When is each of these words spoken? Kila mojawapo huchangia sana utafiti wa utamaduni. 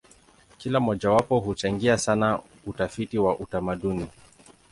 Kila 0.57 0.79
mojawapo 0.79 1.39
huchangia 1.39 1.97
sana 1.97 2.39
utafiti 2.65 3.17
wa 3.17 3.39
utamaduni. 3.39 4.07